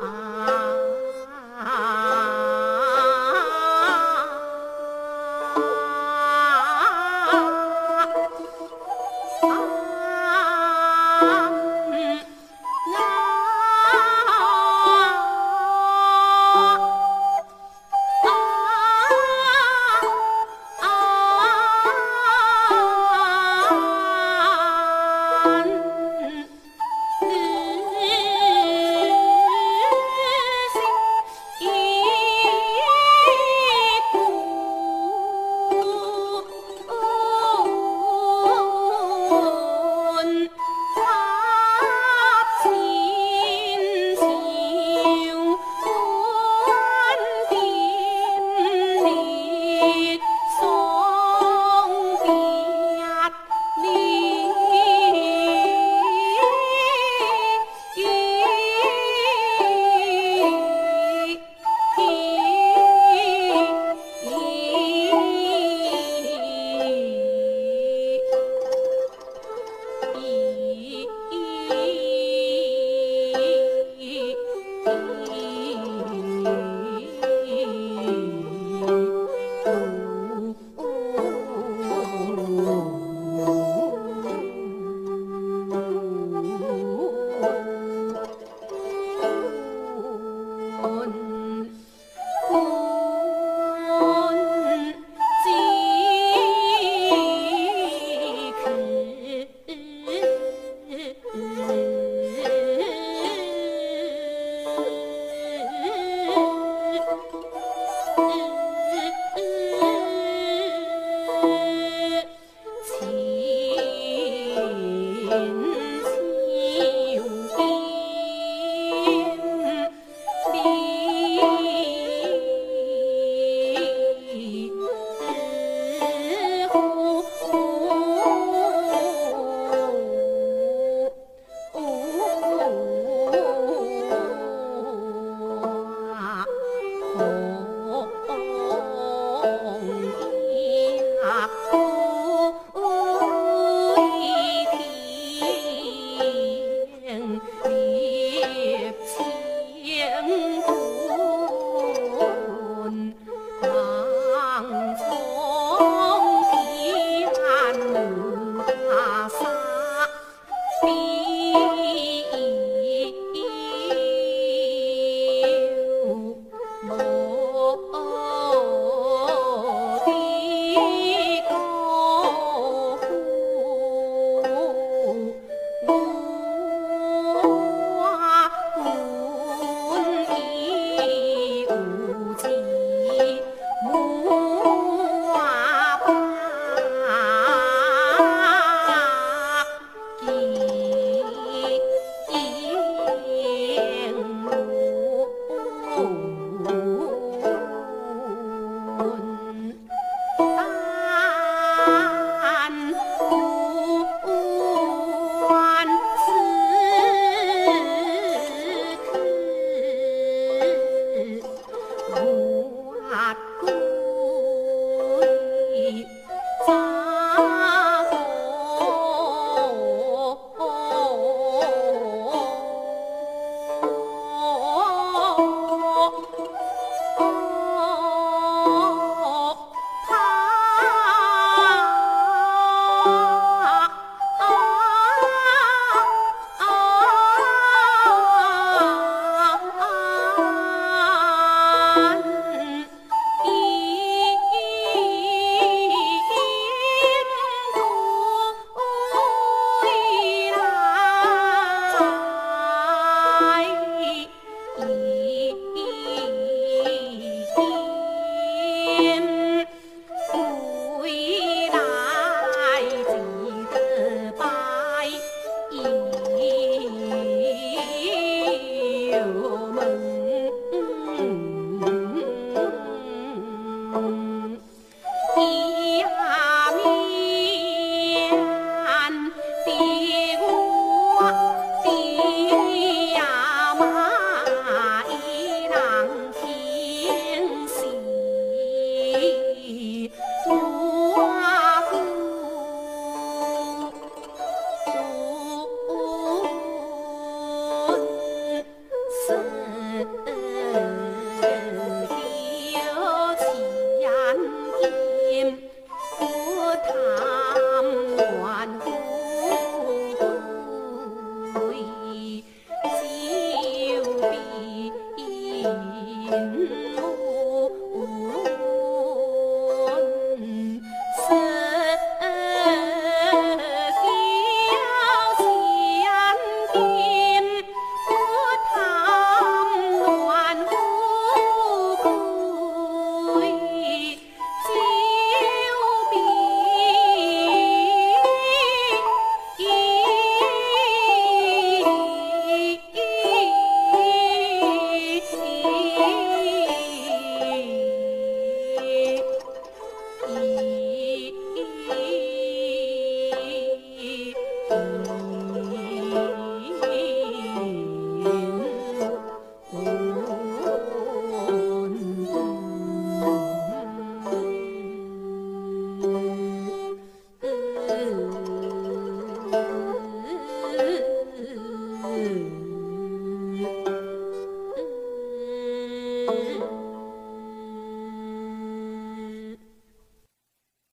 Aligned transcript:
ah. 0.00 0.33